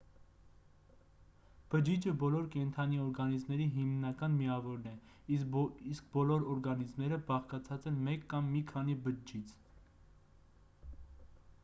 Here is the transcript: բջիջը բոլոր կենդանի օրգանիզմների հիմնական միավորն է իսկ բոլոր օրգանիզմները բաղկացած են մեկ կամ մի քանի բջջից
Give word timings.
բջիջը 1.73 2.13
բոլոր 2.21 2.45
կենդանի 2.55 3.01
օրգանիզմների 3.03 3.67
հիմնական 3.75 4.37
միավորն 4.39 4.87
է 4.91 4.93
իսկ 5.37 6.07
բոլոր 6.17 6.45
օրգանիզմները 6.55 7.21
բաղկացած 7.31 7.89
են 7.93 7.99
մեկ 8.09 8.27
կամ 8.35 8.53
մի 8.55 8.63
քանի 8.73 8.97
բջջից 9.09 9.53